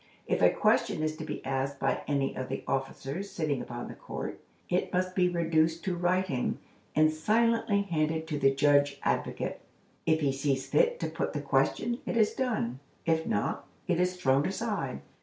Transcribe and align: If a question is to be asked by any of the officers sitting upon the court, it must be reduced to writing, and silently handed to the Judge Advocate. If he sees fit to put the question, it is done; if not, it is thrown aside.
If 0.25 0.41
a 0.41 0.49
question 0.49 1.03
is 1.03 1.15
to 1.17 1.23
be 1.23 1.45
asked 1.45 1.77
by 1.79 2.01
any 2.07 2.35
of 2.35 2.49
the 2.49 2.63
officers 2.67 3.29
sitting 3.29 3.61
upon 3.61 3.87
the 3.87 3.93
court, 3.93 4.41
it 4.67 4.91
must 4.91 5.13
be 5.13 5.29
reduced 5.29 5.83
to 5.83 5.95
writing, 5.95 6.57
and 6.95 7.11
silently 7.13 7.83
handed 7.83 8.25
to 8.29 8.39
the 8.39 8.49
Judge 8.49 8.99
Advocate. 9.03 9.61
If 10.07 10.21
he 10.21 10.31
sees 10.31 10.65
fit 10.65 10.99
to 11.01 11.07
put 11.07 11.33
the 11.33 11.39
question, 11.41 11.99
it 12.07 12.17
is 12.17 12.33
done; 12.33 12.79
if 13.05 13.27
not, 13.27 13.67
it 13.87 13.99
is 13.99 14.17
thrown 14.17 14.47
aside. 14.47 15.01